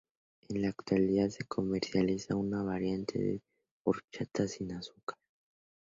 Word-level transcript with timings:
En 0.49 0.63
la 0.63 0.69
actualidad 0.69 1.29
se 1.29 1.43
comercializa 1.43 2.35
una 2.35 2.63
variante 2.63 3.19
de 3.19 3.41
horchata 3.85 4.47
sin 4.47 4.71
azúcar. 4.73 5.19